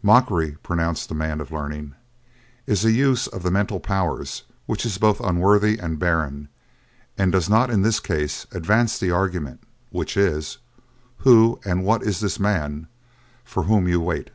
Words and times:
"Mockery," 0.00 0.52
pronounced 0.62 1.08
the 1.08 1.14
man 1.16 1.40
of 1.40 1.50
learning, 1.50 1.94
"is 2.68 2.84
a 2.84 2.92
use 2.92 3.26
of 3.26 3.42
the 3.42 3.50
mental 3.50 3.80
powers 3.80 4.44
which 4.66 4.86
is 4.86 4.96
both 4.96 5.18
unworthy 5.18 5.76
and 5.76 5.98
barren 5.98 6.46
and 7.18 7.32
does 7.32 7.48
not 7.50 7.68
in 7.68 7.82
this 7.82 7.98
case 7.98 8.46
advance 8.52 8.96
the 8.96 9.10
argument, 9.10 9.64
which 9.90 10.16
is: 10.16 10.58
Who 11.26 11.58
and 11.64 11.82
what 11.84 12.04
is 12.04 12.20
this 12.20 12.38
man 12.38 12.86
for 13.42 13.64
whom 13.64 13.88
you 13.88 13.98
wait?" 14.00 14.30